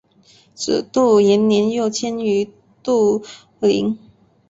[0.55, 2.49] 子杜延年又迁于
[2.81, 3.21] 杜
[3.59, 3.99] 陵。